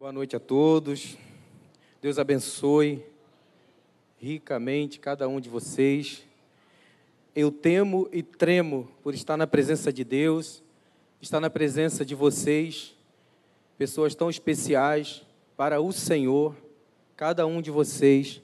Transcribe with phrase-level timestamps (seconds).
[0.00, 1.18] Boa noite a todos.
[2.00, 3.04] Deus abençoe
[4.16, 6.24] ricamente cada um de vocês.
[7.34, 10.62] Eu temo e tremo por estar na presença de Deus,
[11.20, 12.94] estar na presença de vocês,
[13.76, 15.26] pessoas tão especiais
[15.56, 16.54] para o Senhor,
[17.16, 18.40] cada um de vocês,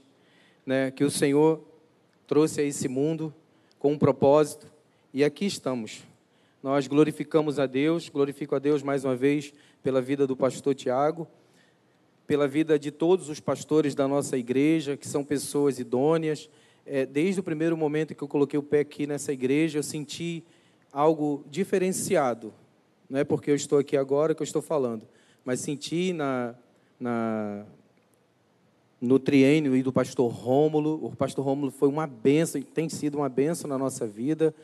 [0.66, 1.62] né, que o Senhor
[2.26, 3.32] trouxe a esse mundo
[3.78, 4.66] com um propósito
[5.12, 6.02] e aqui estamos.
[6.60, 11.28] Nós glorificamos a Deus, glorifico a Deus mais uma vez pela vida do pastor Tiago
[12.26, 16.48] pela vida de todos os pastores da nossa igreja, que são pessoas idôneas.
[16.86, 20.42] É, desde o primeiro momento que eu coloquei o pé aqui nessa igreja, eu senti
[20.92, 22.52] algo diferenciado.
[23.08, 25.06] Não é porque eu estou aqui agora que eu estou falando,
[25.44, 26.54] mas senti na,
[26.98, 27.66] na
[29.00, 30.98] no triênio do pastor Rômulo.
[31.04, 34.54] O pastor Rômulo foi uma benção, tem sido uma benção na nossa vida,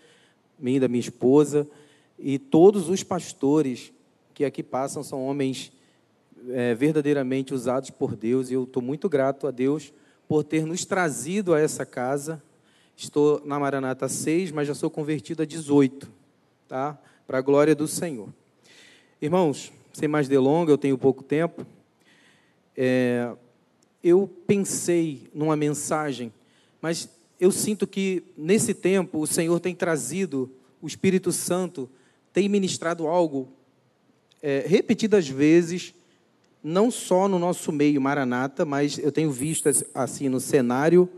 [0.59, 1.69] minha e da minha esposa.
[2.19, 3.93] E todos os pastores
[4.33, 5.71] que aqui passam são homens
[6.49, 8.51] é, verdadeiramente usados por Deus.
[8.51, 9.93] E eu estou muito grato a Deus
[10.29, 12.43] por ter nos trazido a essa casa.
[12.97, 16.09] Estou na Maranata 6, mas já sou convertido a 18,
[16.69, 16.99] tá?
[17.27, 18.29] Para a glória do Senhor.
[19.21, 21.67] Irmãos, sem mais delongas, eu tenho pouco tempo.
[22.77, 23.33] É,
[24.03, 26.33] eu pensei numa mensagem,
[26.81, 31.89] mas eu sinto que nesse tempo o Senhor tem trazido, o Espírito Santo
[32.33, 33.49] tem ministrado algo
[34.43, 35.95] é, repetidas vezes
[36.63, 41.09] não só no nosso meio Maranata, mas eu tenho visto assim no cenário,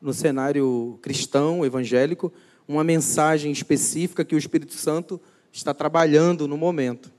[0.00, 2.32] no cenário cristão, evangélico,
[2.68, 5.20] uma mensagem específica que o Espírito Santo
[5.52, 7.10] está trabalhando no momento.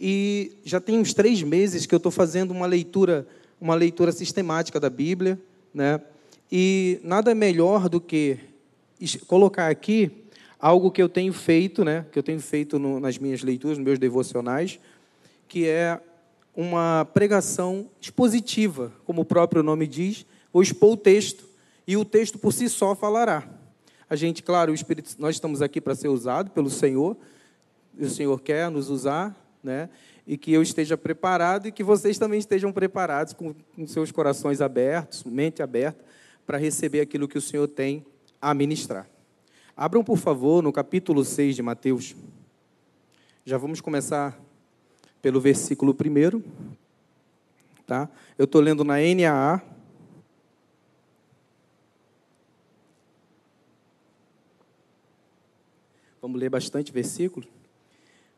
[0.00, 3.26] E já tem uns três meses que eu estou fazendo uma leitura,
[3.60, 5.40] uma leitura sistemática da Bíblia,
[5.72, 6.00] né?
[6.50, 8.38] E nada melhor do que
[9.26, 10.10] colocar aqui
[10.58, 12.06] algo que eu tenho feito, né?
[12.12, 14.78] Que eu tenho feito no, nas minhas leituras, nos meus devocionais,
[15.48, 16.00] que é
[16.56, 21.46] uma pregação expositiva, como o próprio nome diz, vou expor o texto
[21.86, 23.46] e o texto por si só falará.
[24.08, 27.14] A gente, claro, o Espírito, nós estamos aqui para ser usado pelo Senhor,
[27.98, 29.90] e o Senhor quer nos usar, né?
[30.26, 34.60] E que eu esteja preparado e que vocês também estejam preparados com, com seus corações
[34.60, 36.04] abertos, mente aberta,
[36.46, 38.04] para receber aquilo que o Senhor tem
[38.40, 39.08] a ministrar.
[39.76, 42.16] Abram, por favor, no capítulo 6 de Mateus.
[43.44, 44.40] Já vamos começar
[45.26, 46.40] pelo versículo 1.
[47.84, 48.08] Tá?
[48.38, 49.60] Eu estou lendo na NAA.
[56.22, 57.44] Vamos ler bastante versículo,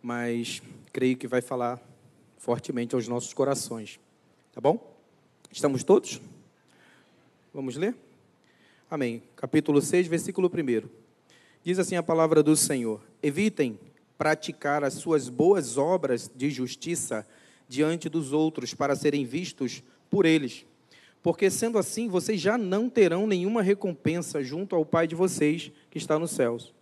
[0.03, 1.79] mas creio que vai falar
[2.39, 4.01] fortemente aos nossos corações.
[4.51, 4.97] Tá bom?
[5.53, 6.23] Estamos todos?
[7.53, 7.95] Vamos ler?
[8.91, 9.23] Amém.
[9.37, 10.89] Capítulo 6, versículo 1.
[11.63, 13.79] Diz assim a palavra do Senhor: Evitem
[14.19, 17.25] praticar as suas boas obras de justiça
[17.69, 20.67] diante dos outros para serem vistos por eles.
[21.23, 25.99] Porque sendo assim, vocês já não terão nenhuma recompensa junto ao Pai de vocês que
[25.99, 26.75] está nos céus.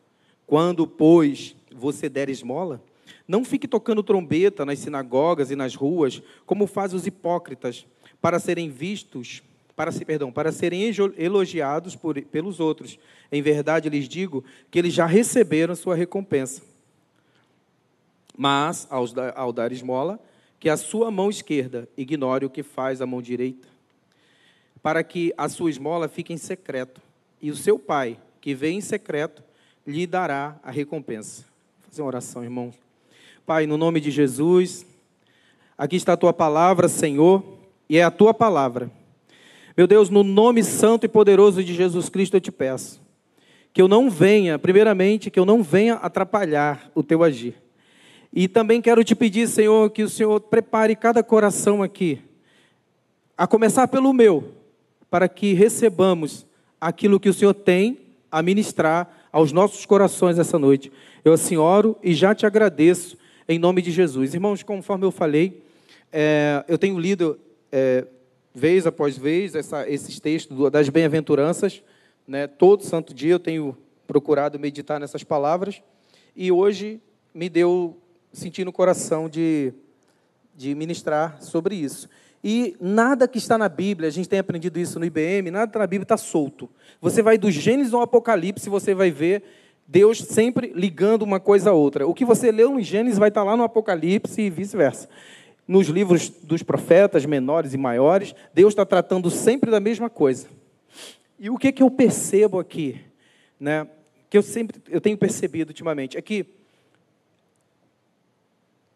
[0.47, 2.83] Quando, pois, você der esmola,
[3.27, 7.87] não fique tocando trombeta nas sinagogas e nas ruas, como fazem os hipócritas,
[8.21, 9.43] para serem vistos,
[9.75, 10.83] para se, perdão, para serem
[11.19, 12.99] elogiados por, pelos outros.
[13.31, 16.63] Em verdade, lhes digo que eles já receberam sua recompensa.
[18.37, 20.21] Mas, ao dar esmola,
[20.59, 23.69] que a sua mão esquerda ignore o que faz a mão direita,
[24.83, 27.01] para que a sua esmola fique em secreto,
[27.41, 29.43] e o seu pai, que vê em secreto,
[29.87, 31.43] lhe dará a recompensa.
[31.81, 32.73] Vou fazer uma oração, irmão.
[33.45, 34.85] Pai, no nome de Jesus,
[35.79, 37.43] aqui está a tua palavra, Senhor,
[37.89, 38.91] e é a tua palavra.
[39.77, 43.05] Meu Deus, no nome santo e poderoso de Jesus Cristo eu te peço
[43.73, 47.55] que eu não venha, primeiramente, que eu não venha atrapalhar o teu agir
[48.37, 52.21] e também quero te pedir, Senhor, que o Senhor prepare cada coração aqui,
[53.35, 54.53] a começar pelo meu,
[55.11, 56.45] para que recebamos
[56.79, 57.99] aquilo que o Senhor tem
[58.31, 60.93] a ministrar aos nossos corações essa noite.
[61.25, 63.17] Eu assim oro e já te agradeço
[63.49, 64.35] em nome de Jesus.
[64.35, 65.63] Irmãos, conforme eu falei,
[66.13, 67.41] é, eu tenho lido
[67.73, 68.07] é,
[68.55, 71.83] vez após vez essa, esses textos das bem-aventuranças,
[72.29, 73.75] né, todo santo dia eu tenho
[74.07, 75.81] procurado meditar nessas palavras,
[76.37, 77.01] e hoje
[77.33, 77.97] me deu
[78.37, 79.73] senti no coração de,
[80.55, 82.09] de ministrar sobre isso.
[82.45, 85.79] E nada que está na Bíblia, a gente tem aprendido isso no IBM, nada que
[85.79, 86.71] na Bíblia está solto.
[87.01, 89.43] Você vai do Gênesis ao Apocalipse, você vai ver
[89.89, 92.07] Deus sempre ligando uma coisa a outra.
[92.07, 95.09] O que você leu no Gênesis vai estar lá no Apocalipse e vice-versa.
[95.67, 100.47] Nos livros dos profetas menores e maiores, Deus está tratando sempre da mesma coisa.
[101.39, 103.01] E o que, que eu percebo aqui,
[103.59, 103.87] né,
[104.29, 106.47] que eu sempre eu tenho percebido ultimamente, é que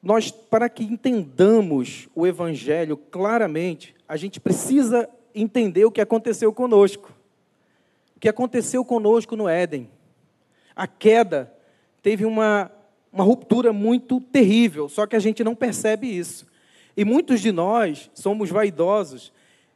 [0.02, 7.12] nós, para que entendamos o Evangelho claramente, a gente precisa entender o que aconteceu conosco.
[8.17, 9.91] O que aconteceu conosco no Éden.
[10.75, 11.52] A queda
[12.02, 12.70] teve uma,
[13.12, 16.47] uma ruptura muito terrível, só que a gente não percebe isso.
[16.97, 19.32] E muitos de nós somos vaidosos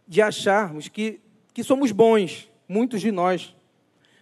[0.09, 1.21] de acharmos que,
[1.53, 3.55] que somos bons, muitos de nós.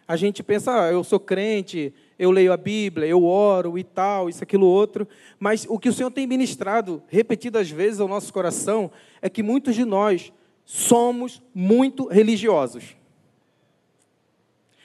[0.07, 4.29] A gente pensa, ah, eu sou crente, eu leio a Bíblia, eu oro e tal,
[4.29, 5.09] isso, aquilo, outro.
[5.41, 9.75] Mas o que o Senhor tem ministrado repetidas vezes ao nosso coração é que muitos
[9.75, 10.33] de nós
[10.65, 12.97] somos muito religiosos.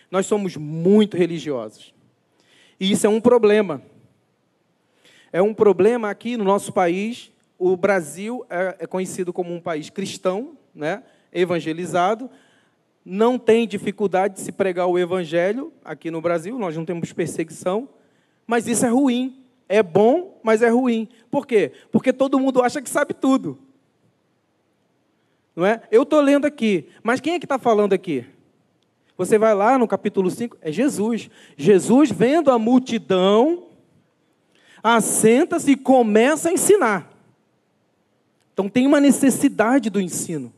[0.10, 1.94] Nós somos muito religiosos.
[2.80, 3.83] E isso é um problema.
[5.31, 7.31] É um problema aqui no nosso país.
[7.60, 12.31] O Brasil é, é conhecido como um país cristão, né, evangelizado,
[13.09, 17.88] não tem dificuldade de se pregar o evangelho aqui no Brasil, nós não temos perseguição,
[18.45, 19.45] mas isso é ruim.
[19.69, 21.07] É bom, mas é ruim.
[21.31, 21.71] Por quê?
[21.89, 23.57] Porque todo mundo acha que sabe tudo.
[25.56, 25.81] Não é?
[25.89, 28.25] Eu estou lendo aqui, mas quem é que está falando aqui?
[29.18, 31.30] Você vai lá no capítulo 5, é Jesus.
[31.56, 33.68] Jesus, vendo a multidão,
[34.83, 37.09] assenta-se e começa a ensinar.
[38.54, 40.54] Então tem uma necessidade do ensino.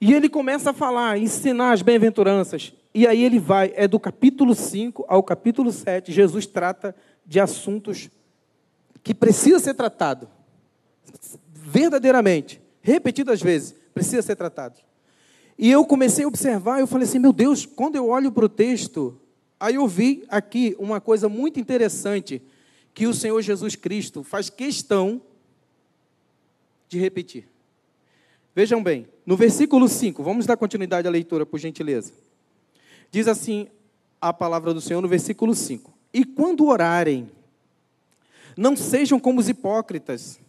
[0.00, 2.72] E ele começa a falar, ensinar as bem-aventuranças.
[2.94, 6.94] E aí ele vai, é do capítulo 5 ao capítulo 7, Jesus trata
[7.26, 8.08] de assuntos
[9.02, 10.28] que precisa ser tratado.
[11.52, 14.78] Verdadeiramente, repetidas vezes, precisa ser tratado.
[15.58, 18.48] E eu comecei a observar, eu falei assim, meu Deus, quando eu olho para o
[18.48, 19.20] texto,
[19.58, 22.42] aí eu vi aqui uma coisa muito interessante
[22.94, 25.20] que o Senhor Jesus Cristo faz questão
[26.88, 27.49] de repetir.
[28.54, 32.12] Vejam bem, no versículo 5, vamos dar continuidade à leitura, por gentileza.
[33.10, 33.68] Diz assim
[34.20, 37.30] a palavra do Senhor no versículo 5: E quando orarem,
[38.56, 40.40] não sejam como os hipócritas,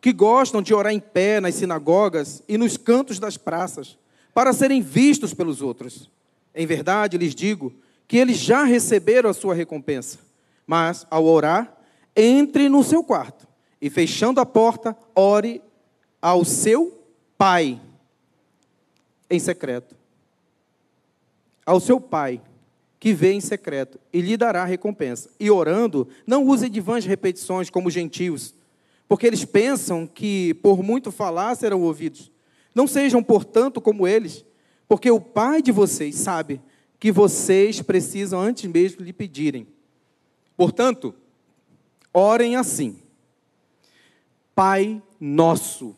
[0.00, 3.96] que gostam de orar em pé nas sinagogas e nos cantos das praças,
[4.34, 6.10] para serem vistos pelos outros.
[6.54, 7.72] Em verdade, lhes digo
[8.08, 10.18] que eles já receberam a sua recompensa.
[10.66, 11.76] Mas, ao orar,
[12.14, 13.46] entre no seu quarto
[13.80, 15.62] e, fechando a porta, ore
[16.20, 16.95] ao seu
[17.36, 17.80] pai
[19.30, 19.94] em secreto.
[21.64, 22.40] Ao seu pai
[22.98, 25.30] que vê em secreto e lhe dará recompensa.
[25.38, 28.54] E orando, não use de vãs repetições como gentios,
[29.08, 32.30] porque eles pensam que por muito falar serão ouvidos.
[32.74, 34.44] Não sejam, portanto, como eles,
[34.88, 36.60] porque o Pai de vocês sabe
[36.98, 39.66] que vocês precisam antes mesmo lhe pedirem.
[40.56, 41.14] Portanto,
[42.12, 42.98] orem assim:
[44.54, 45.94] Pai nosso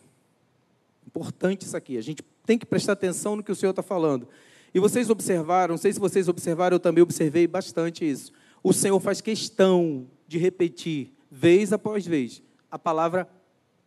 [1.18, 1.98] Importante isso aqui.
[1.98, 4.28] A gente tem que prestar atenção no que o Senhor está falando.
[4.72, 8.30] E vocês observaram, não sei se vocês observaram, eu também observei bastante isso.
[8.62, 13.28] O Senhor faz questão de repetir, vez após vez, a palavra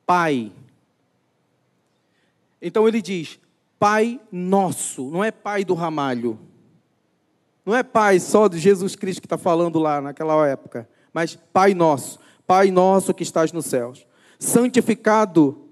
[0.05, 0.51] Pai.
[2.61, 3.39] Então ele diz:
[3.79, 6.37] Pai nosso, não é Pai do ramalho.
[7.65, 11.73] Não é Pai só de Jesus Cristo que está falando lá naquela época, mas Pai
[11.73, 14.05] nosso, Pai nosso que estás nos céus.
[14.37, 15.71] Santificado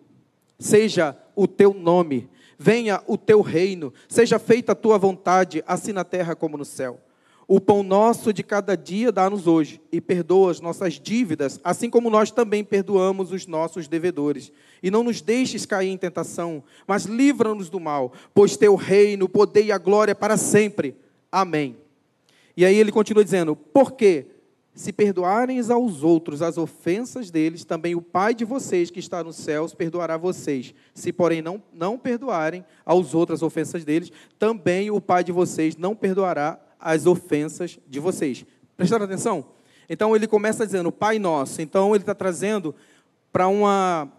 [0.60, 6.03] seja o teu nome, venha o teu reino, seja feita a tua vontade, assim na
[6.03, 7.00] terra como no céu.
[7.47, 12.09] O pão nosso de cada dia dá-nos hoje, e perdoa as nossas dívidas, assim como
[12.09, 14.51] nós também perdoamos os nossos devedores.
[14.83, 19.29] E não nos deixes cair em tentação, mas livra-nos do mal, pois teu reino, o
[19.29, 20.93] poder e a glória para sempre.
[21.31, 21.77] Amém.
[22.58, 24.25] E aí ele continua dizendo: Por quê?
[24.79, 29.36] Se perdoarem aos outros as ofensas deles, também o Pai de vocês que está nos
[29.36, 30.74] céus perdoará vocês.
[30.93, 35.75] Se, porém, não, não perdoarem aos outros as ofensas deles, também o Pai de vocês
[35.75, 38.45] não perdoará as ofensas de vocês.
[38.77, 39.48] Prestaram atenção?
[39.89, 41.62] Então ele começa dizendo, Pai nosso.
[41.62, 42.74] Então ele está trazendo
[43.33, 44.09] para uma.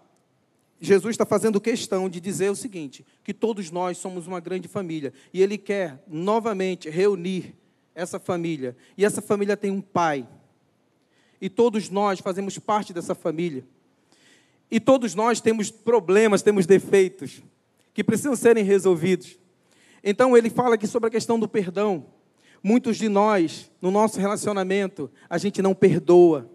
[0.79, 5.11] Jesus está fazendo questão de dizer o seguinte: que todos nós somos uma grande família.
[5.33, 7.57] E ele quer novamente reunir
[7.95, 8.77] essa família.
[8.95, 10.29] E essa família tem um pai
[11.41, 13.65] e todos nós fazemos parte dessa família.
[14.71, 17.43] E todos nós temos problemas, temos defeitos
[17.93, 19.37] que precisam serem resolvidos.
[20.05, 22.07] Então ele fala aqui sobre a questão do perdão.
[22.63, 26.49] Muitos de nós, no nosso relacionamento, a gente não perdoa.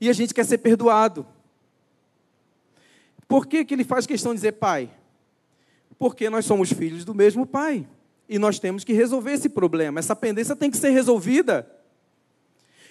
[0.00, 1.26] E a gente quer ser perdoado.
[3.26, 4.90] Por que, que ele faz questão de dizer pai?
[5.98, 7.88] Porque nós somos filhos do mesmo pai.
[8.28, 9.98] E nós temos que resolver esse problema.
[9.98, 11.73] Essa pendência tem que ser resolvida.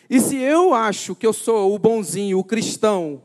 [0.10, 3.22] E se eu acho que eu sou o bonzinho, o cristão,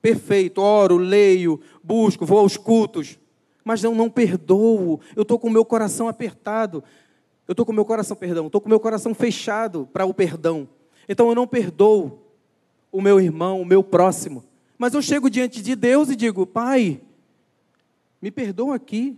[0.00, 3.18] perfeito, oro, leio, busco, vou aos cultos,
[3.64, 6.82] mas eu não perdoo, eu estou com o meu coração apertado,
[7.46, 10.14] eu estou com o meu coração, perdão, estou com o meu coração fechado para o
[10.14, 10.68] perdão,
[11.08, 12.18] então eu não perdoo.
[12.92, 14.42] o meu irmão, o meu próximo.
[14.76, 17.00] Mas eu chego diante de Deus e digo: Pai,
[18.20, 19.16] me perdoa aqui.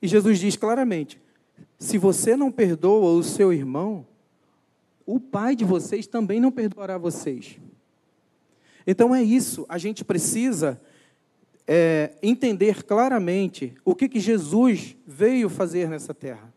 [0.00, 1.20] E Jesus diz claramente:
[1.78, 4.06] se você não perdoa o seu irmão,
[5.06, 7.58] o pai de vocês também não perdoará vocês.
[8.86, 10.80] Então é isso, a gente precisa
[11.66, 16.52] é, entender claramente o que, que Jesus veio fazer nessa terra.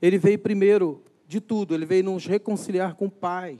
[0.00, 3.58] Ele veio primeiro de tudo, ele veio nos reconciliar com o Pai.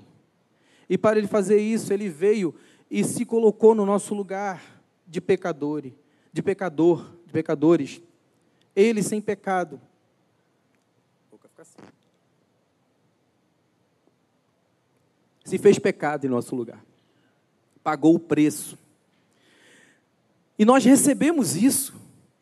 [0.88, 2.54] E para ele fazer isso, ele veio
[2.90, 5.85] e se colocou no nosso lugar de pecador,
[6.33, 8.02] de pecador, de pecadores.
[8.75, 9.81] Ele sem pecado.
[15.44, 16.84] Se fez pecado em nosso lugar.
[17.82, 18.78] Pagou o preço.
[20.58, 21.94] E nós recebemos isso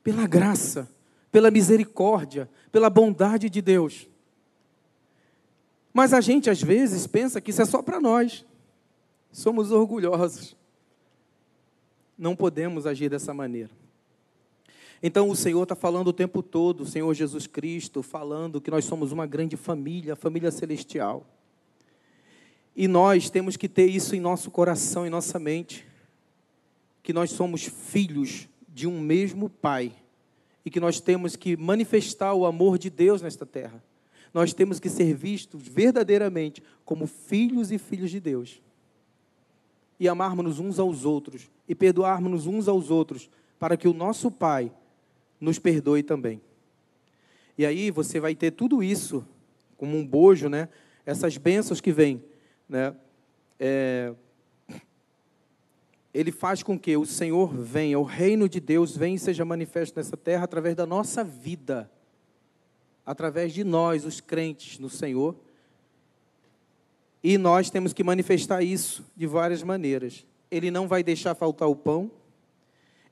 [0.03, 0.89] pela graça,
[1.33, 4.07] pela misericórdia, pela bondade de Deus.
[5.93, 8.45] Mas a gente às vezes pensa que isso é só para nós.
[9.33, 10.57] Somos orgulhosos.
[12.17, 13.71] Não podemos agir dessa maneira.
[15.03, 18.85] Então o Senhor está falando o tempo todo, o Senhor Jesus Cristo, falando que nós
[18.85, 21.25] somos uma grande família, família celestial.
[22.75, 25.87] E nós temos que ter isso em nosso coração, em nossa mente,
[27.03, 29.93] que nós somos filhos de um mesmo Pai
[30.65, 33.83] e que nós temos que manifestar o amor de Deus nesta terra.
[34.33, 38.63] Nós temos que ser vistos verdadeiramente como filhos e filhos de Deus.
[39.99, 44.73] E amarmos uns aos outros e perdoarmos uns aos outros, para que o nosso Pai
[45.41, 46.41] nos perdoe também.
[47.59, 49.25] E aí você vai ter tudo isso
[49.77, 50.69] como um bojo, né?
[51.05, 52.23] Essas bênçãos que vêm,
[52.71, 52.95] né?
[53.59, 54.15] É,
[56.15, 59.99] ele faz com que o Senhor venha, o reino de Deus venha e seja manifesto
[59.99, 61.91] nessa terra através da nossa vida,
[63.05, 65.37] através de nós, os crentes no Senhor.
[67.23, 70.25] E nós temos que manifestar isso de várias maneiras.
[70.51, 72.11] Ele não vai deixar faltar o pão,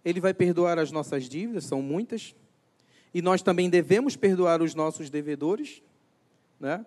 [0.04, 2.34] ele vai perdoar as nossas dívidas, são muitas,
[3.12, 5.82] e nós também devemos perdoar os nossos devedores,
[6.60, 6.84] né?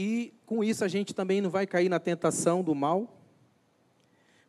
[0.00, 3.20] E com isso a gente também não vai cair na tentação do mal,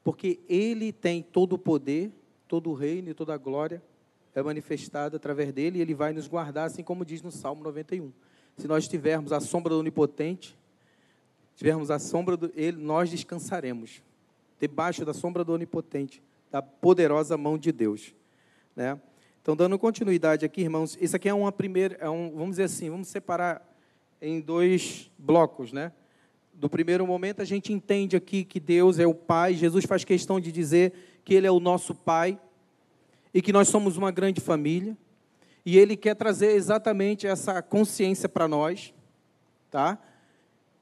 [0.03, 2.11] porque Ele tem todo o poder,
[2.47, 3.81] todo o reino e toda a glória
[4.35, 8.13] é manifestada através dele e Ele vai nos guardar, assim como diz no Salmo 91.
[8.57, 10.55] Se nós tivermos a sombra do Onipotente,
[11.55, 14.03] tivermos a sombra do Ele, nós descansaremos
[14.59, 18.13] debaixo da sombra do Onipotente da poderosa mão de Deus.
[18.75, 19.01] Né?
[19.41, 22.87] Então, dando continuidade aqui, irmãos, isso aqui é uma primeira, é um, vamos dizer assim,
[22.91, 23.67] vamos separar
[24.21, 25.91] em dois blocos, né?
[26.53, 30.39] Do primeiro momento, a gente entende aqui que Deus é o Pai, Jesus faz questão
[30.39, 32.39] de dizer que Ele é o nosso Pai
[33.33, 34.97] e que nós somos uma grande família,
[35.65, 38.93] e Ele quer trazer exatamente essa consciência para nós,
[39.69, 39.99] tá?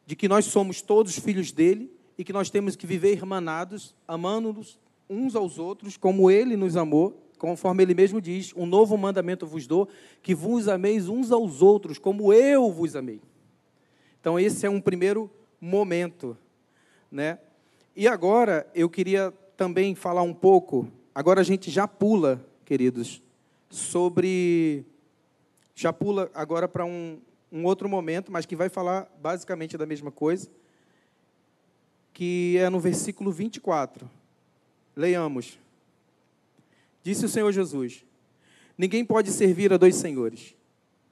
[0.05, 4.79] De que nós somos todos filhos dele e que nós temos que viver irmanados, amando-nos
[5.09, 9.67] uns aos outros, como ele nos amou, conforme ele mesmo diz: Um novo mandamento vos
[9.67, 9.87] dou,
[10.21, 13.21] que vos ameis uns aos outros, como eu vos amei.
[14.19, 15.29] Então, esse é um primeiro
[15.59, 16.37] momento.
[17.11, 17.39] Né?
[17.95, 23.21] E agora, eu queria também falar um pouco, agora a gente já pula, queridos,
[23.69, 24.85] sobre.
[25.73, 27.19] Já pula agora para um,
[27.51, 30.49] um outro momento, mas que vai falar basicamente da mesma coisa,
[32.13, 34.09] que é no versículo 24.
[34.95, 35.59] Leiamos.
[37.07, 38.03] Disse o Senhor Jesus:
[38.77, 40.53] Ninguém pode servir a dois senhores,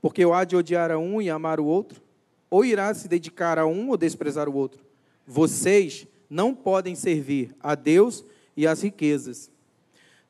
[0.02, 2.02] porque ou há de odiar a um e amar o outro,
[2.50, 4.84] ou irá se dedicar a um ou desprezar o outro.
[5.25, 8.25] Vocês não podem servir a Deus
[8.58, 9.50] e às riquezas.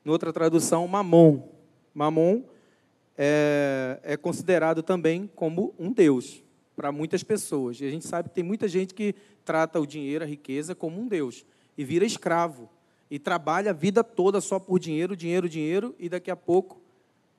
[0.04, 1.42] Em outra tradução, mamon.
[1.92, 2.44] Mamon
[3.18, 6.44] é, é considerado também como um Deus
[6.76, 7.80] para muitas pessoas.
[7.80, 11.00] E a gente sabe que tem muita gente que trata o dinheiro, a riqueza, como
[11.00, 11.44] um Deus
[11.76, 12.70] e vira escravo
[13.10, 16.80] e trabalha a vida toda só por dinheiro, dinheiro, dinheiro, e daqui a pouco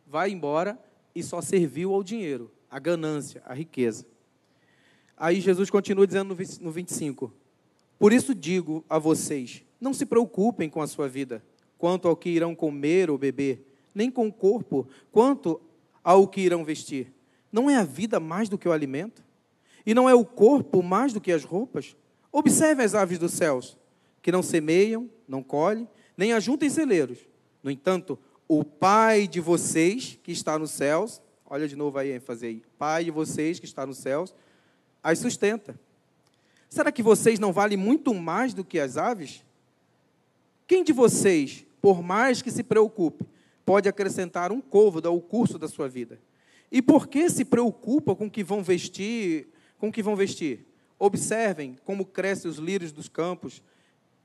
[0.05, 0.79] vai embora
[1.13, 4.05] e só serviu ao dinheiro, a ganância, a riqueza.
[5.15, 7.33] Aí Jesus continua dizendo no 25:
[7.97, 11.43] Por isso digo a vocês: não se preocupem com a sua vida,
[11.77, 15.59] quanto ao que irão comer ou beber, nem com o corpo, quanto
[16.03, 17.12] ao que irão vestir.
[17.51, 19.24] Não é a vida mais do que o alimento?
[19.86, 21.95] E não é o corpo mais do que as roupas?
[22.31, 23.77] Observe as aves dos céus
[24.27, 27.17] que não semeiam, não colhem, nem ajuntam celeiros.
[27.63, 32.17] No entanto, o Pai de vocês, que está nos céus, olha de novo aí a
[32.17, 34.36] ênfase aí, Pai de vocês que está nos céus,
[35.01, 35.79] as sustenta.
[36.67, 39.46] Será que vocês não valem muito mais do que as aves?
[40.67, 43.25] Quem de vocês, por mais que se preocupe,
[43.65, 46.19] pode acrescentar um côvado ao curso da sua vida?
[46.69, 50.67] E por que se preocupa com o que vão vestir, com que vão vestir?
[51.00, 53.63] Observem como crescem os lírios dos campos.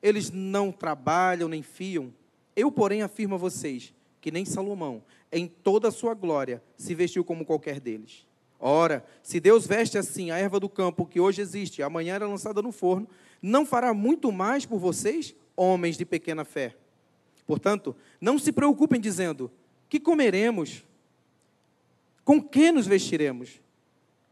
[0.02, 2.12] Eles não trabalham nem fiam.
[2.56, 7.24] Eu, porém, afirmo a vocês que nem Salomão, em toda a sua glória, se vestiu
[7.24, 8.24] como qualquer deles.
[8.58, 12.62] Ora, se Deus veste assim a erva do campo que hoje existe, amanhã era lançada
[12.62, 13.08] no forno,
[13.42, 16.76] não fará muito mais por vocês, homens de pequena fé.
[17.44, 19.50] Portanto, não se preocupem dizendo:
[19.88, 20.84] que comeremos?
[22.24, 23.60] Com que nos vestiremos?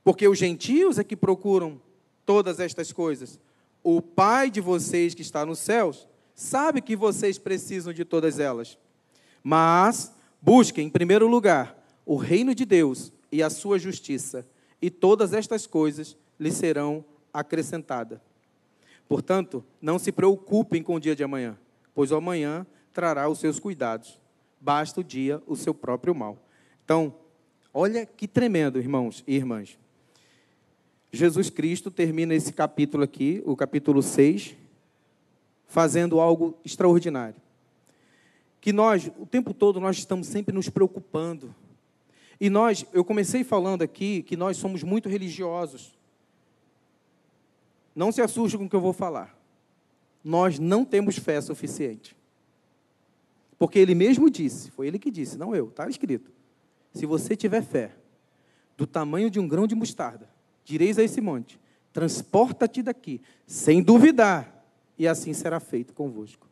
[0.05, 1.83] Porque os gentios é que procuram
[2.25, 3.41] todas estas coisas.
[3.83, 8.79] O Pai de vocês que está nos céus sabe que vocês precisam de todas elas.
[9.43, 14.47] Mas busquem, em primeiro lugar, o reino de Deus e a sua justiça,
[14.83, 18.19] e todas estas coisas lhe serão acrescentadas.
[19.09, 21.59] Portanto, não se preocupem com o dia de amanhã,
[21.95, 24.21] pois o amanhã trará os seus cuidados.
[24.61, 26.39] Basta o dia o seu próprio mal.
[26.85, 27.15] Então,
[27.73, 29.79] olha que tremendo, irmãos e irmãs.
[31.13, 34.55] Jesus Cristo termina esse capítulo aqui, o capítulo 6,
[35.67, 37.37] fazendo algo extraordinário.
[38.61, 41.55] Que nós, o tempo todo, nós estamos sempre nos preocupando.
[42.41, 45.99] E nós, eu comecei falando aqui que nós somos muito religiosos.
[47.95, 49.37] Não se assuste com o que eu vou falar.
[50.23, 52.17] Nós não temos fé suficiente.
[53.59, 56.31] Porque ele mesmo disse, foi ele que disse, não eu, está escrito.
[56.95, 57.95] Se você tiver fé
[58.77, 60.29] do tamanho de um grão de mostarda,
[60.65, 61.59] direis a esse monte:
[61.93, 64.65] transporta-te daqui, sem duvidar,
[64.99, 66.49] e assim será feito convosco.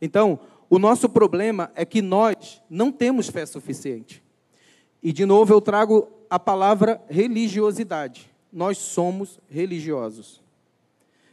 [0.00, 0.38] Então,
[0.70, 4.22] o nosso problema é que nós não temos fé suficiente.
[5.02, 8.30] E de novo eu trago a palavra religiosidade.
[8.52, 10.42] Nós somos religiosos.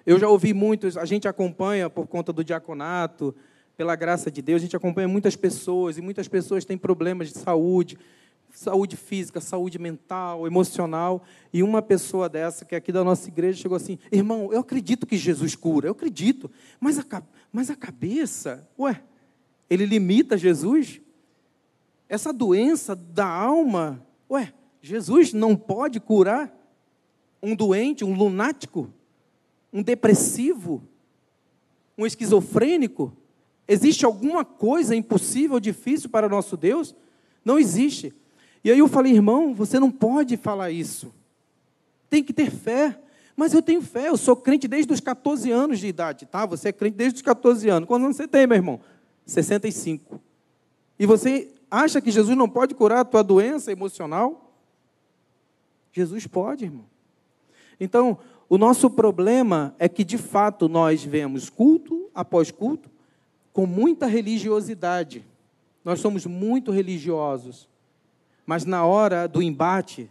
[0.06, 3.36] Eu já ouvi muitos, a gente acompanha por conta do diaconato,
[3.76, 7.40] pela graça de Deus, a gente acompanha muitas pessoas, e muitas pessoas têm problemas de
[7.40, 7.98] saúde,
[8.56, 11.24] saúde física, saúde mental, emocional.
[11.54, 15.06] E uma pessoa dessa, que é aqui da nossa igreja, chegou assim: irmão, eu acredito
[15.06, 19.04] que Jesus cura, eu acredito, mas a, mas a cabeça, ué,
[19.70, 21.02] ele limita Jesus?
[22.08, 26.54] Essa doença da alma, ué, Jesus não pode curar
[27.42, 28.92] um doente, um lunático,
[29.74, 30.82] um depressivo,
[31.98, 33.16] um esquizofrênico?
[33.68, 36.96] Existe alguma coisa impossível, difícil para o nosso Deus?
[37.44, 38.14] Não existe.
[38.66, 41.14] E aí eu falei, irmão, você não pode falar isso.
[42.10, 43.00] Tem que ter fé.
[43.36, 46.48] Mas eu tenho fé, eu sou crente desde os 14 anos de idade, tá?
[46.48, 47.88] Você é crente desde os 14 anos.
[47.88, 48.80] Quantos anos você tem, meu irmão?
[49.24, 50.20] 65.
[50.98, 54.52] E você acha que Jesus não pode curar a tua doença emocional?
[55.92, 56.86] Jesus pode, irmão.
[57.80, 58.18] Então,
[58.50, 62.90] o nosso problema é que, de fato, nós vemos culto após culto
[63.54, 65.24] com muita religiosidade.
[65.84, 67.70] Nós somos muito religiosos.
[68.46, 70.10] Mas na hora do embate,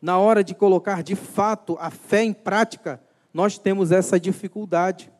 [0.00, 3.00] na hora de colocar de fato a fé em prática,
[3.32, 5.10] nós temos essa dificuldade.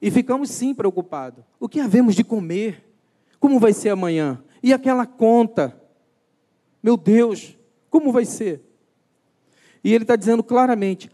[0.00, 1.44] E ficamos sim preocupados.
[1.60, 2.84] O que havemos de comer?
[3.38, 4.42] Como vai ser amanhã?
[4.62, 5.76] E aquela conta?
[6.82, 7.56] Meu Deus,
[7.88, 8.60] como vai ser?
[9.84, 11.10] E ele está dizendo claramente: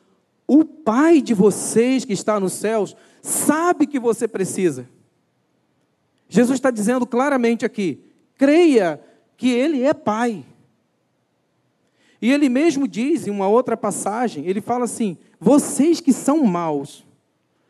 [0.46, 4.88] o Pai de vocês que está nos céus sabe que você precisa.
[6.28, 8.02] Jesus está dizendo claramente aqui:
[8.36, 9.00] creia
[9.36, 10.44] que Ele é Pai.
[12.20, 17.04] E ele mesmo diz em uma outra passagem, ele fala assim: vocês que são maus,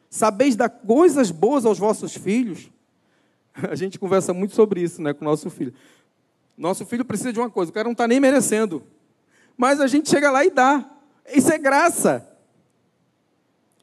[0.08, 2.70] sabeis dar coisas boas aos vossos filhos.
[3.70, 5.74] A gente conversa muito sobre isso né, com o nosso filho.
[6.56, 8.82] Nosso filho precisa de uma coisa, o cara não está nem merecendo.
[9.56, 10.88] Mas a gente chega lá e dá.
[11.32, 12.28] Isso é graça.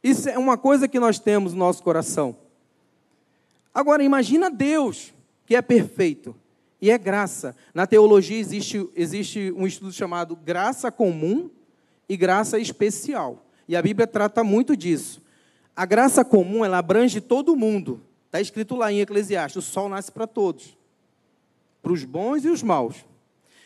[0.04, 2.36] Isso é uma coisa que nós temos no nosso coração.
[3.74, 5.14] Agora, imagina Deus,
[5.46, 6.36] que é perfeito.
[6.86, 7.56] E é graça.
[7.74, 11.50] Na teologia existe, existe um estudo chamado graça comum
[12.08, 13.44] e graça especial.
[13.68, 15.20] E a Bíblia trata muito disso.
[15.76, 18.04] A graça comum, ela abrange todo mundo.
[18.28, 20.78] Está escrito lá em Eclesiastes: o sol nasce para todos,
[21.82, 23.04] para os bons e os maus.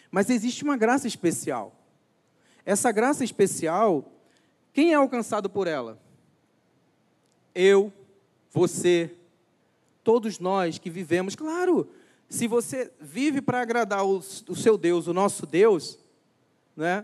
[0.10, 1.76] Mas existe uma graça especial.
[2.66, 4.10] Essa graça especial,
[4.72, 6.00] quem é alcançado por ela?
[7.54, 7.92] Eu,
[8.50, 9.14] você,
[10.06, 11.36] todos nós que vivemos.
[11.36, 11.90] Claro,
[12.30, 15.98] se você vive para agradar o, o, seu Deus, o nosso Deus,
[16.78, 17.04] né?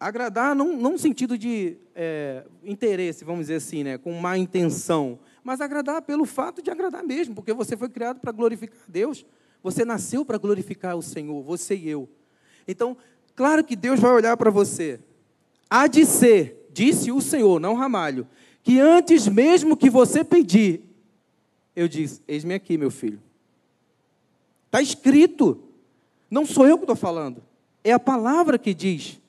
[0.00, 3.98] agradar não, no sentido de é, interesse, vamos dizer assim, né?
[3.98, 8.32] com má intenção, mas agradar pelo fato de agradar mesmo, porque você foi criado para
[8.32, 9.26] glorificar Deus,
[9.62, 12.08] você nasceu para glorificar o Senhor, você e eu.
[12.66, 12.96] Então,
[13.36, 14.98] claro que Deus vai olhar para você.
[15.68, 18.26] Há de ser, disse o Senhor, não Ramalho,
[18.62, 20.82] que antes mesmo que você pedir,
[21.76, 23.20] eu disse: Eis-me aqui, meu filho.
[24.74, 25.62] Está escrito.
[26.28, 27.40] Não sou eu que estou falando.
[27.84, 29.20] É a palavra que diz.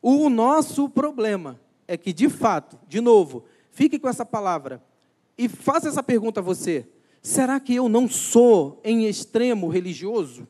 [0.00, 4.80] O nosso problema é que, de fato, de novo, fique com essa palavra
[5.36, 6.86] e faça essa pergunta a você:
[7.20, 10.46] será que eu não sou em extremo religioso?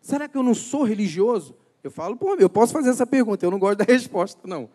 [0.00, 1.54] Será que eu não sou religioso?
[1.84, 4.68] Eu falo, pô, eu posso fazer essa pergunta, eu não gosto da resposta, não.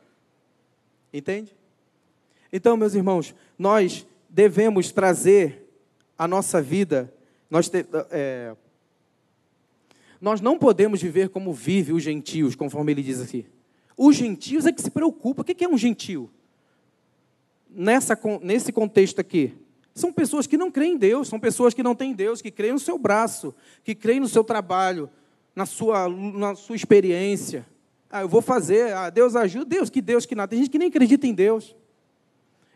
[1.11, 1.53] Entende?
[2.51, 5.69] Então, meus irmãos, nós devemos trazer
[6.17, 7.13] a nossa vida,
[7.49, 8.55] nós, te, é,
[10.19, 13.45] nós não podemos viver como vivem os gentios, conforme ele diz aqui.
[13.95, 15.41] Os gentios é que se preocupam.
[15.41, 16.29] O que é um gentio?
[17.69, 19.53] Nessa, nesse contexto aqui,
[19.93, 22.73] são pessoas que não creem em Deus, são pessoas que não têm Deus, que creem
[22.73, 25.09] no seu braço, que creem no seu trabalho,
[25.55, 27.65] na sua, na sua experiência.
[28.09, 30.49] Ah, eu vou fazer, ah, Deus ajuda, Deus, que Deus que nada.
[30.49, 31.75] Tem gente que nem acredita em Deus.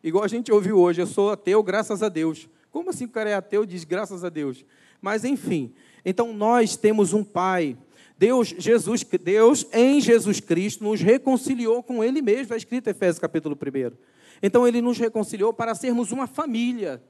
[0.03, 2.49] Igual a gente ouviu hoje, eu sou ateu, graças a Deus.
[2.71, 4.65] Como assim o cara é ateu diz graças a Deus?
[5.01, 5.73] Mas enfim,
[6.05, 7.77] então nós temos um Pai.
[8.17, 13.19] Deus, Jesus, Deus em Jesus Cristo nos reconciliou com Ele mesmo, está escrito em Efésios
[13.19, 13.95] capítulo 1.
[14.43, 17.01] Então Ele nos reconciliou para sermos uma família,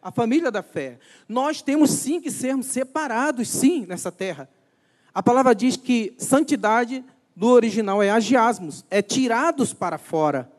[0.00, 0.98] a família da fé.
[1.28, 4.48] Nós temos sim que sermos separados, sim, nessa terra.
[5.12, 7.04] A palavra diz que santidade
[7.34, 10.50] do original é agiasmos, é tirados para fora.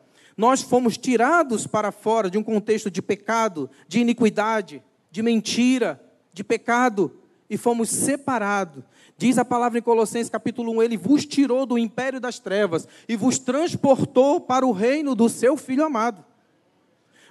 [0.42, 6.02] Nós fomos tirados para fora de um contexto de pecado, de iniquidade, de mentira,
[6.32, 7.12] de pecado,
[7.48, 8.82] e fomos separados.
[9.16, 13.14] Diz a palavra em Colossenses capítulo 1, ele vos tirou do império das trevas e
[13.14, 16.24] vos transportou para o reino do seu filho amado.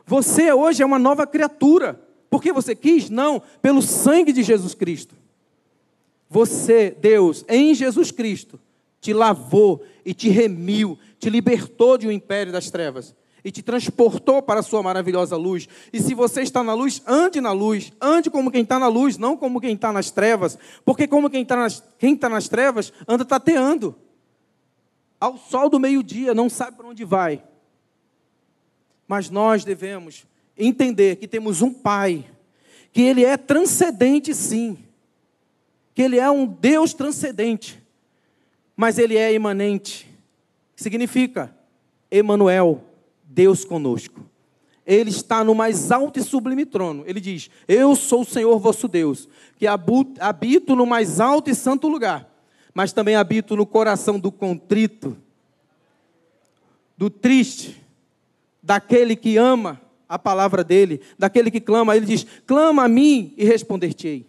[0.06, 2.02] Você hoje é uma nova criatura.
[2.30, 3.10] Por que você quis?
[3.10, 5.18] Não, pelo sangue de Jesus Cristo.
[6.30, 8.58] Você, Deus, em Jesus Cristo,
[9.02, 14.42] te lavou e te remiu, te libertou de um império das trevas e te transportou
[14.42, 15.70] para a sua maravilhosa luz.
[15.94, 19.18] E se você está na luz, ande na luz, ande como quem está na luz,
[19.18, 22.92] não como quem está nas trevas, porque como quem está nas, quem está nas trevas
[23.08, 23.96] anda tateando.
[25.20, 27.44] Ao sol do meio-dia, não sabe para onde vai.
[29.08, 30.26] Mas nós devemos
[30.58, 32.26] entender que temos um Pai,
[32.92, 34.78] que Ele é transcendente, sim
[35.94, 37.82] que ele é um Deus transcendente,
[38.76, 40.11] mas ele é imanente.
[40.76, 41.56] Significa
[42.10, 42.84] Emanuel,
[43.24, 44.26] Deus conosco.
[44.86, 47.04] Ele está no mais alto e sublime trono.
[47.06, 51.88] Ele diz: Eu sou o Senhor vosso Deus, que habito no mais alto e santo
[51.88, 52.30] lugar,
[52.74, 55.16] mas também habito no coração do contrito,
[56.98, 57.82] do triste,
[58.62, 59.80] daquele que ama
[60.10, 61.96] a palavra dele, daquele que clama.
[61.96, 64.26] Ele diz: Clama a mim e responder-te-ei.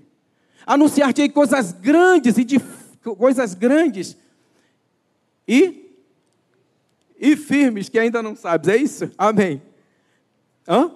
[0.65, 2.61] Anunciar-te coisas grandes e de,
[3.03, 4.17] coisas grandes
[5.47, 5.82] e
[7.23, 8.69] e firmes que ainda não sabes.
[8.69, 9.09] É isso?
[9.17, 9.63] Amém.
[10.67, 10.93] Hã?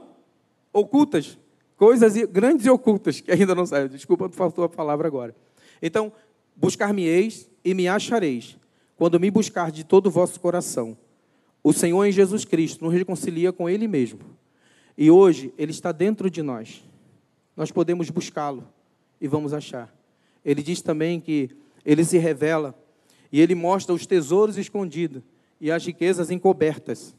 [0.73, 1.39] Ocultas.
[1.77, 3.93] Coisas grandes e ocultas que ainda não sabes.
[3.93, 5.37] Desculpa, faltou a palavra agora.
[5.81, 6.13] Então,
[6.57, 8.59] buscar-me-eis e me achareis,
[8.97, 10.99] quando me buscar de todo o vosso coração.
[11.63, 14.19] O Senhor em Jesus Cristo nos reconcilia com Ele mesmo.
[14.99, 16.83] E hoje Ele está dentro de nós.
[17.57, 18.67] Nós podemos buscá-lo
[19.21, 19.95] e vamos achar.
[20.45, 21.51] Ele diz também que
[21.85, 22.75] ele se revela
[23.31, 25.23] e ele mostra os tesouros escondidos
[25.61, 27.15] e as riquezas encobertas.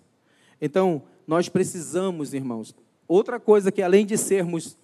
[0.62, 2.76] Então, nós precisamos, irmãos,
[3.08, 4.78] outra coisa que além de sermos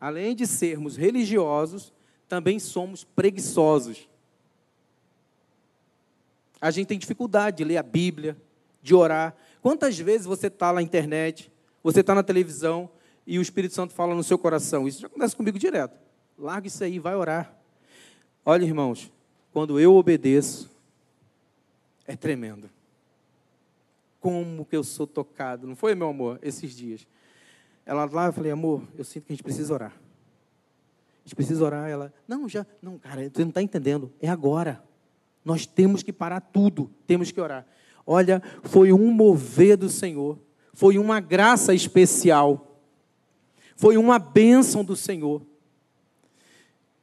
[0.00, 1.90] além de sermos religiosos,
[2.28, 4.06] também somos preguiçosos.
[6.60, 8.36] A gente tem dificuldade de ler a Bíblia,
[8.82, 9.34] de orar.
[9.62, 11.50] Quantas vezes você está na internet,
[11.82, 12.90] você está na televisão
[13.26, 14.86] e o Espírito Santo fala no seu coração?
[14.86, 15.98] Isso já acontece comigo direto.
[16.38, 17.56] Larga isso aí, vai orar.
[18.44, 19.10] Olha, irmãos,
[19.54, 20.70] quando eu obedeço,
[22.06, 22.68] é tremendo.
[24.24, 25.66] Como que eu sou tocado.
[25.66, 27.06] Não foi, meu amor, esses dias?
[27.84, 29.92] Ela lá, eu falei, amor, eu sinto que a gente precisa orar.
[29.92, 31.90] A gente precisa orar.
[31.90, 34.10] Ela, não, já, não, cara, você não está entendendo.
[34.22, 34.82] É agora.
[35.44, 37.66] Nós temos que parar tudo, temos que orar.
[38.06, 40.38] Olha, foi um mover do Senhor,
[40.72, 42.80] foi uma graça especial,
[43.76, 45.42] foi uma bênção do Senhor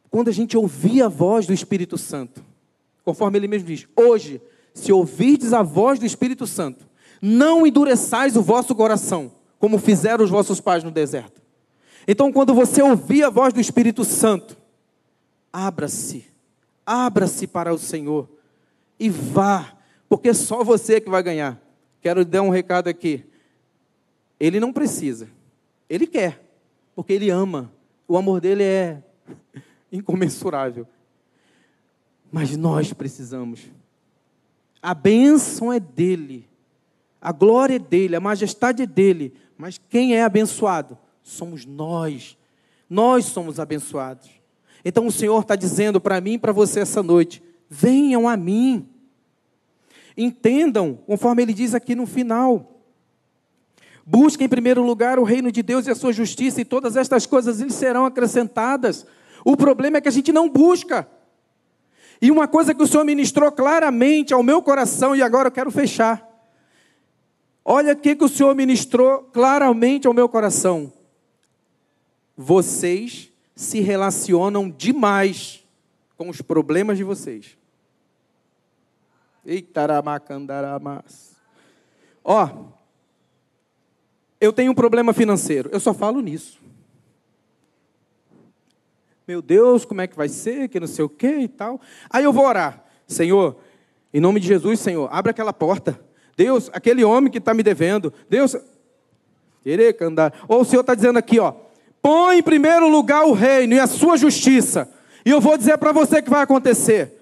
[0.10, 2.44] quando a gente ouvir a voz do Espírito Santo,
[3.04, 4.42] conforme ele mesmo diz: Hoje,
[4.74, 6.90] se ouvirdes a voz do Espírito Santo,
[7.22, 11.42] não endureçais o vosso coração, como fizeram os vossos pais no deserto.
[12.08, 14.58] Então, quando você ouvir a voz do Espírito Santo,
[15.54, 16.26] abra-se,
[16.86, 18.28] abra-se para o Senhor
[19.00, 19.78] e vá,
[20.10, 21.62] porque só você que vai ganhar.
[22.02, 23.24] Quero dar um recado aqui.
[24.40, 25.30] Ele não precisa,
[25.88, 26.44] ele quer,
[26.96, 27.72] porque ele ama.
[28.08, 29.04] O amor dele é
[29.92, 30.88] incomensurável.
[32.32, 33.62] Mas nós precisamos.
[34.82, 36.50] A bênção é dele,
[37.22, 39.34] a glória é dele, a majestade é dele.
[39.56, 40.98] Mas quem é abençoado?
[41.22, 42.36] Somos nós.
[42.90, 44.30] Nós somos abençoados.
[44.84, 48.90] Então o Senhor está dizendo para mim e para você essa noite: venham a mim.
[50.18, 52.82] Entendam, conforme ele diz aqui no final.
[54.04, 57.28] Busque em primeiro lugar o reino de Deus e a sua justiça, e todas estas
[57.28, 59.06] coisas lhes serão acrescentadas.
[59.46, 61.08] O problema é que a gente não busca.
[62.20, 65.72] E uma coisa que o Senhor ministrou claramente ao meu coração, e agora eu quero
[65.72, 66.31] fechar.
[67.64, 70.92] Olha o que, que o Senhor ministrou claramente ao meu coração.
[72.36, 75.64] Vocês se relacionam demais
[76.18, 77.58] com os problemas de vocês.
[79.46, 81.36] Eitaramacandaramass.
[82.24, 82.50] Ó,
[84.40, 86.60] eu tenho um problema financeiro, eu só falo nisso.
[89.28, 91.80] Meu Deus, como é que vai ser, que não sei o que e tal.
[92.10, 92.84] Aí eu vou orar.
[93.08, 93.58] Senhor,
[94.14, 96.00] em nome de Jesus, Senhor, abre aquela porta.
[96.36, 98.14] Deus, aquele homem que está me devendo.
[98.30, 98.56] Deus.
[100.48, 101.54] Ou o Senhor está dizendo aqui, ó,
[102.02, 104.90] põe em primeiro lugar o reino e a sua justiça.
[105.26, 107.18] E eu vou dizer para você que vai acontecer.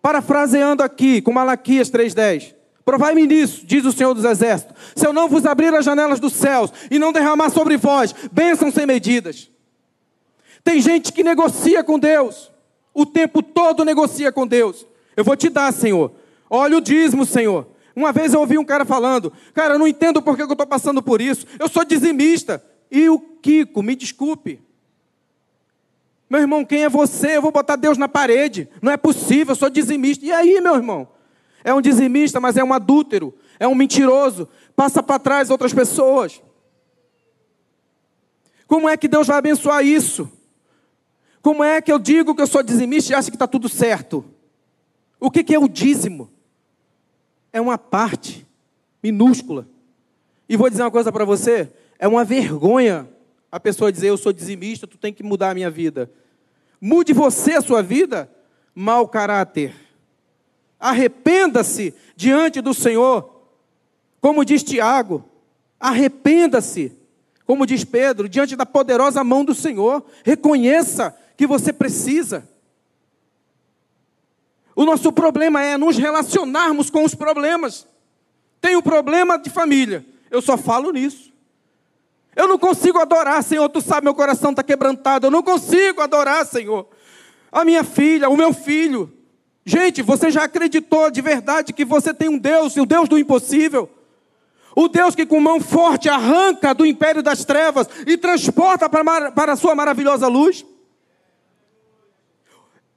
[0.00, 2.54] Parafraseando aqui, com Malaquias 3,10.
[2.84, 6.32] Provai-me nisso, diz o Senhor dos Exércitos, se eu não vos abrir as janelas dos
[6.32, 9.50] céus e não derramar sobre vós bênçãos sem medidas.
[10.64, 12.50] Tem gente que negocia com Deus,
[12.92, 14.86] o tempo todo negocia com Deus.
[15.16, 16.12] Eu vou te dar, Senhor.
[16.50, 17.68] Olha o dízimo, Senhor.
[17.94, 20.66] Uma vez eu ouvi um cara falando, cara, eu não entendo por que eu estou
[20.66, 21.46] passando por isso.
[21.58, 22.62] Eu sou dizimista.
[22.90, 24.60] E o Kiko, me desculpe,
[26.30, 27.36] meu irmão, quem é você?
[27.36, 28.68] Eu vou botar Deus na parede.
[28.80, 30.24] Não é possível, eu sou dizimista.
[30.24, 31.08] E aí, meu irmão?
[31.64, 36.40] É um dizimista, mas é um adúltero, é um mentiroso, passa para trás outras pessoas.
[38.66, 40.30] Como é que Deus vai abençoar isso?
[41.42, 44.24] Como é que eu digo que eu sou dizimista e acho que está tudo certo?
[45.18, 46.30] O que, que é o dízimo?
[47.52, 48.46] É uma parte
[49.02, 49.66] minúscula.
[50.48, 53.08] E vou dizer uma coisa para você: é uma vergonha
[53.52, 56.10] a pessoa dizer eu sou dizimista, tu tem que mudar a minha vida.
[56.80, 58.30] Mude você a sua vida,
[58.74, 59.74] mau caráter.
[60.78, 63.42] Arrependa-se diante do Senhor.
[64.20, 65.24] Como diz Tiago,
[65.78, 66.96] arrependa-se.
[67.44, 70.04] Como diz Pedro, diante da poderosa mão do Senhor.
[70.24, 72.48] Reconheça que você precisa.
[74.80, 77.86] O nosso problema é nos relacionarmos com os problemas.
[78.62, 81.30] Tem um problema de família, eu só falo nisso.
[82.34, 83.68] Eu não consigo adorar, Senhor.
[83.68, 85.26] Tu sabe, meu coração está quebrantado.
[85.26, 86.88] Eu não consigo adorar, Senhor.
[87.52, 89.12] A minha filha, o meu filho.
[89.66, 93.86] Gente, você já acreditou de verdade que você tem um Deus, o Deus do impossível?
[94.74, 99.52] O Deus que com mão forte arranca do império das trevas e transporta para, para
[99.52, 100.64] a sua maravilhosa luz?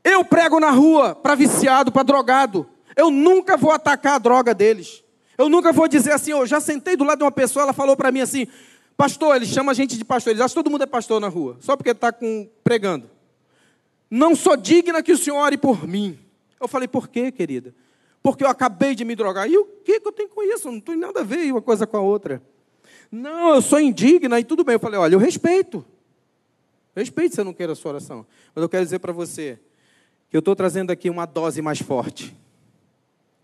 [0.03, 2.67] Eu prego na rua para viciado, para drogado.
[2.95, 5.03] Eu nunca vou atacar a droga deles.
[5.37, 7.97] Eu nunca vou dizer assim, eu já sentei do lado de uma pessoa, ela falou
[7.97, 8.47] para mim assim,
[8.95, 10.31] Pastor, ele chama a gente de pastor.
[10.31, 12.13] Eles acham que todo mundo é pastor na rua, só porque está
[12.63, 13.09] pregando.
[14.09, 16.19] Não sou digna que o senhor ore por mim.
[16.59, 17.73] Eu falei, por quê, querida?
[18.21, 19.49] Porque eu acabei de me drogar.
[19.49, 20.71] E o que, que eu tenho com isso?
[20.71, 22.41] Não tem nada a ver uma coisa com a outra.
[23.11, 24.73] Não, eu sou indigna e tudo bem.
[24.73, 25.83] Eu falei, olha, eu respeito.
[26.95, 28.25] Respeito se eu não quero a sua oração.
[28.55, 29.59] Mas eu quero dizer para você
[30.37, 32.33] eu estou trazendo aqui uma dose mais forte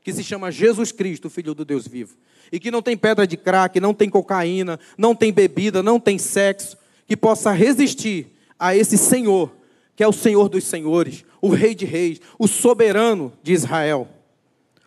[0.10, 2.16] que se chama Jesus Cristo, Filho do Deus vivo.
[2.52, 6.18] E que não tem pedra de crack, não tem cocaína, não tem bebida, não tem
[6.18, 9.52] sexo, que possa resistir a esse Senhor,
[9.96, 14.08] que é o Senhor dos Senhores, o Rei de Reis, o soberano de Israel,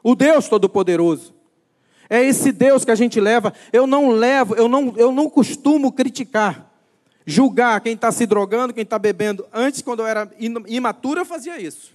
[0.03, 1.33] o Deus Todo-Poderoso.
[2.11, 3.55] É esse Deus que a gente leva.
[3.73, 6.72] Eu não levo, eu não, eu não costumo criticar,
[7.27, 9.47] julgar quem está se drogando, quem está bebendo.
[9.53, 10.31] Antes, quando eu era
[10.67, 11.93] imaturo, eu fazia isso.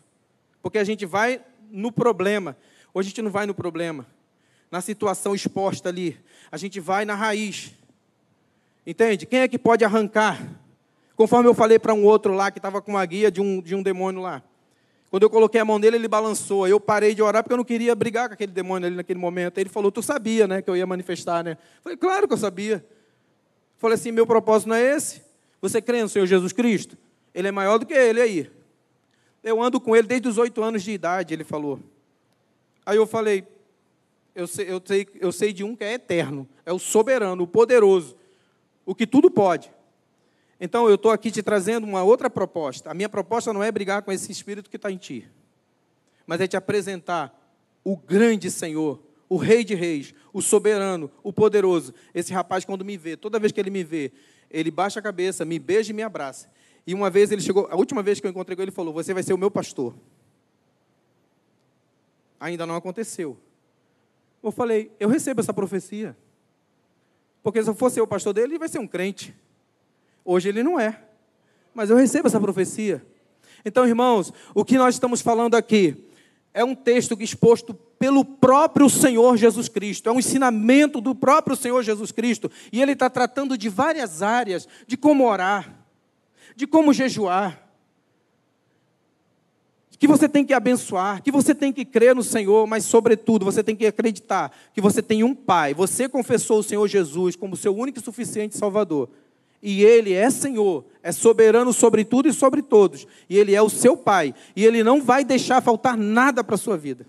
[0.61, 2.55] Porque a gente vai no problema.
[2.93, 4.05] Hoje a gente não vai no problema,
[4.71, 6.17] na situação exposta ali.
[6.51, 7.71] A gente vai na raiz.
[8.85, 9.25] Entende?
[9.25, 10.41] Quem é que pode arrancar?
[11.15, 13.75] Conforme eu falei para um outro lá que estava com uma guia de um, de
[13.75, 14.41] um demônio lá.
[15.09, 16.67] Quando eu coloquei a mão nele, ele balançou.
[16.67, 19.57] Eu parei de orar porque eu não queria brigar com aquele demônio ali naquele momento.
[19.57, 21.51] Ele falou: Tu sabia, né, que eu ia manifestar, né?
[21.51, 22.85] Eu falei: Claro que eu sabia.
[23.77, 25.21] Falei assim: Meu propósito não é esse.
[25.61, 26.97] Você crê no Senhor Jesus Cristo?
[27.33, 28.51] Ele é maior do que ele aí.
[29.43, 31.79] Eu ando com ele desde os oito anos de idade, ele falou.
[32.85, 33.45] Aí eu falei,
[34.33, 37.47] eu sei, eu, sei, eu sei de um que é eterno, é o soberano, o
[37.47, 38.15] poderoso,
[38.85, 39.71] o que tudo pode.
[40.59, 42.89] Então eu estou aqui te trazendo uma outra proposta.
[42.89, 45.27] A minha proposta não é brigar com esse espírito que está em ti,
[46.25, 47.33] mas é te apresentar
[47.83, 51.93] o grande Senhor, o Rei de Reis, o soberano, o poderoso.
[52.13, 54.11] Esse rapaz, quando me vê, toda vez que ele me vê,
[54.49, 56.49] ele baixa a cabeça, me beija e me abraça.
[56.85, 58.93] E uma vez ele chegou, a última vez que eu encontrei com ele, ele falou:
[58.93, 59.93] Você vai ser o meu pastor
[62.39, 63.37] ainda não aconteceu.
[64.41, 66.15] Eu falei, eu recebo essa profecia.
[67.41, 69.35] Porque se eu fosse o pastor dele, ele vai ser um crente.
[70.23, 71.01] Hoje ele não é.
[71.73, 73.05] Mas eu recebo essa profecia.
[73.65, 76.05] Então, irmãos, o que nós estamos falando aqui
[76.57, 81.83] é um texto exposto pelo próprio Senhor Jesus Cristo, é um ensinamento do próprio Senhor
[81.83, 85.85] Jesus Cristo, e ele está tratando de várias áreas, de como orar,
[86.55, 87.63] de como jejuar,
[89.99, 93.63] que você tem que abençoar, que você tem que crer no Senhor, mas, sobretudo, você
[93.63, 95.73] tem que acreditar que você tem um Pai.
[95.73, 99.09] Você confessou o Senhor Jesus como seu único e suficiente Salvador.
[99.61, 103.07] E Ele é Senhor, é soberano sobre tudo e sobre todos.
[103.29, 104.33] E Ele é o seu Pai.
[104.55, 107.05] E Ele não vai deixar faltar nada para a sua vida,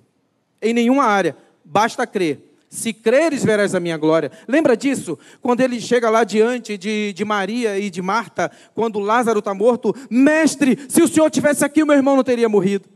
[0.61, 1.37] em nenhuma área.
[1.64, 2.48] Basta crer.
[2.70, 4.30] Se creres, verás a minha glória.
[4.46, 5.18] Lembra disso?
[5.40, 9.94] Quando ele chega lá diante de, de Maria e de Marta, quando Lázaro está morto,
[10.11, 12.87] mestre, se o senhor tivesse aqui, o meu irmão não teria morrido.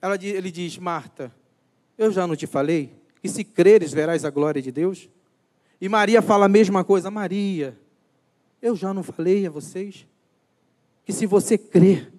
[0.00, 1.32] Ela, ele diz: Marta,
[1.98, 5.08] eu já não te falei que se creres, verás a glória de Deus?
[5.80, 7.74] E Maria fala a mesma coisa: Maria,
[8.64, 10.06] eu já não falei a vocês
[11.04, 12.10] que se você crer,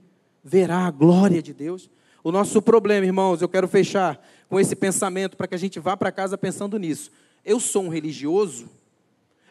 [0.44, 1.90] verá a glória de Deus?
[2.24, 5.98] O nosso problema, irmãos, eu quero fechar com esse pensamento para que a gente vá
[5.98, 7.12] para casa pensando nisso.
[7.44, 8.70] Eu sou um religioso?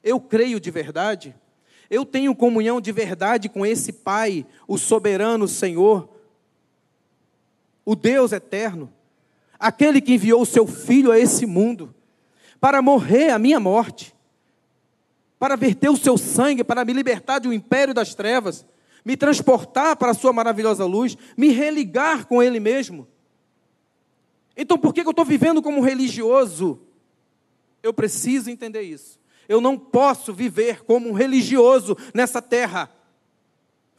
[0.05, 1.35] Eu creio de verdade?
[1.91, 6.09] Eu tenho comunhão de verdade com esse Pai, o soberano Senhor,
[7.85, 8.89] o Deus eterno,
[9.59, 11.93] aquele que enviou o seu Filho a esse mundo
[12.61, 14.13] para morrer a minha morte,
[15.45, 18.65] para verter o seu sangue, para me libertar do império das trevas
[19.05, 23.07] me transportar para a sua maravilhosa luz, me religar com Ele mesmo.
[24.57, 26.81] Então, por que eu estou vivendo como religioso?
[27.83, 29.21] Eu preciso entender isso.
[29.47, 32.91] Eu não posso viver como um religioso nessa terra.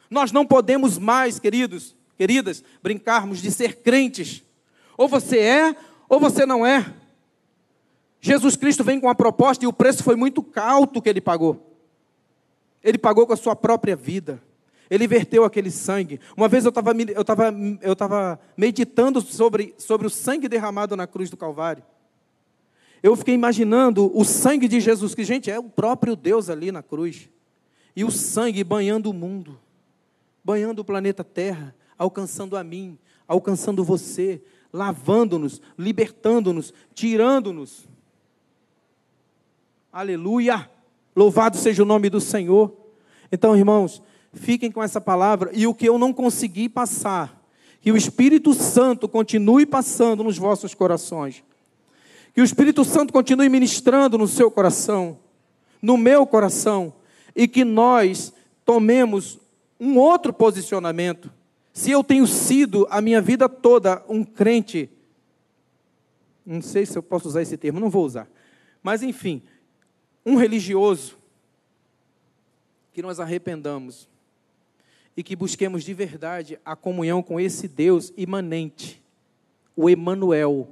[0.10, 4.44] Nós não podemos mais, queridos, queridas, brincarmos de ser crentes.
[4.98, 5.76] Ou você é,
[6.10, 6.92] ou você não é.
[8.26, 11.78] Jesus Cristo vem com a proposta e o preço foi muito alto que ele pagou.
[12.84, 14.42] Ele pagou com a sua própria vida.
[14.90, 16.20] Ele verteu aquele sangue.
[16.36, 21.06] Uma vez eu estava eu tava, eu tava meditando sobre, sobre o sangue derramado na
[21.06, 21.84] cruz do Calvário.
[23.04, 26.82] Eu fiquei imaginando o sangue de Jesus, que, gente, é o próprio Deus ali na
[26.82, 27.30] cruz.
[27.96, 29.60] E o sangue banhando o mundo,
[30.44, 34.42] banhando o planeta Terra, alcançando a mim, alcançando você,
[34.74, 37.88] lavando-nos, libertando-nos, tirando-nos.
[39.96, 40.70] Aleluia!
[41.16, 42.76] Louvado seja o nome do Senhor.
[43.32, 44.02] Então, irmãos,
[44.36, 47.42] Fiquem com essa palavra e o que eu não consegui passar,
[47.80, 51.42] que o Espírito Santo continue passando nos vossos corações.
[52.34, 55.18] Que o Espírito Santo continue ministrando no seu coração,
[55.82, 56.94] no meu coração,
[57.34, 58.34] e que nós
[58.66, 59.40] tomemos
[59.80, 61.32] um outro posicionamento.
[61.72, 64.90] Se eu tenho sido a minha vida toda um crente,
[66.46, 68.28] não sei se eu posso usar esse termo, não vou usar,
[68.84, 69.42] mas enfim,
[70.26, 71.18] um religioso,
[72.94, 74.08] que nós arrependamos
[75.16, 79.02] e que busquemos de verdade a comunhão com esse Deus imanente,
[79.76, 80.68] o Emanuel,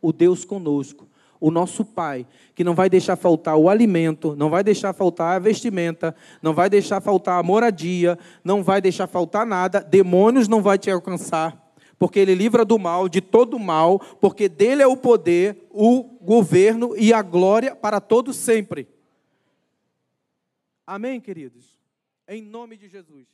[0.00, 1.08] o Deus conosco,
[1.40, 5.38] o nosso Pai, que não vai deixar faltar o alimento, não vai deixar faltar a
[5.38, 10.78] vestimenta, não vai deixar faltar a moradia, não vai deixar faltar nada, demônios não vai
[10.78, 11.63] te alcançar,
[12.04, 16.94] porque ele livra do mal, de todo mal, porque dele é o poder, o governo
[16.98, 18.86] e a glória para todos sempre.
[20.86, 21.80] Amém, queridos?
[22.28, 23.26] Em nome de Jesus.